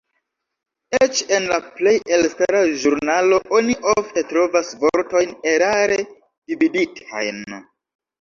Eĉ 1.05 1.19
en 1.35 1.43
la 1.49 1.57
plej 1.73 1.91
elstara 2.15 2.61
ĵurnalo 2.83 3.37
oni 3.57 3.75
ofte 3.91 4.23
trovas 4.31 4.71
vortojn 4.85 5.35
erare 5.53 5.99
dividitajn. 6.55 7.39